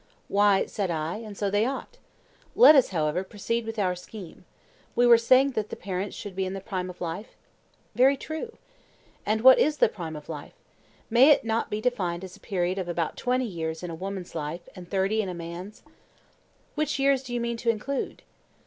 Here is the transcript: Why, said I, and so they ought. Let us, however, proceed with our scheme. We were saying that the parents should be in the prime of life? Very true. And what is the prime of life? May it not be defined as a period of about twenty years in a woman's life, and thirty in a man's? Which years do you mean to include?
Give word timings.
Why, 0.29 0.65
said 0.65 0.89
I, 0.89 1.17
and 1.17 1.37
so 1.37 1.51
they 1.51 1.63
ought. 1.63 1.99
Let 2.55 2.73
us, 2.73 2.89
however, 2.89 3.23
proceed 3.23 3.67
with 3.67 3.77
our 3.77 3.93
scheme. 3.95 4.45
We 4.95 5.05
were 5.05 5.19
saying 5.19 5.51
that 5.51 5.69
the 5.69 5.75
parents 5.75 6.17
should 6.17 6.35
be 6.35 6.43
in 6.47 6.53
the 6.53 6.59
prime 6.59 6.89
of 6.89 7.01
life? 7.01 7.35
Very 7.93 8.17
true. 8.17 8.57
And 9.27 9.41
what 9.41 9.59
is 9.59 9.77
the 9.77 9.87
prime 9.89 10.15
of 10.15 10.27
life? 10.27 10.55
May 11.11 11.29
it 11.29 11.45
not 11.45 11.69
be 11.69 11.81
defined 11.81 12.23
as 12.23 12.35
a 12.35 12.39
period 12.39 12.79
of 12.79 12.89
about 12.89 13.15
twenty 13.15 13.45
years 13.45 13.83
in 13.83 13.91
a 13.91 13.93
woman's 13.93 14.33
life, 14.33 14.67
and 14.75 14.89
thirty 14.89 15.21
in 15.21 15.29
a 15.29 15.35
man's? 15.35 15.83
Which 16.73 16.97
years 16.97 17.21
do 17.21 17.31
you 17.31 17.39
mean 17.39 17.57
to 17.57 17.69
include? 17.69 18.23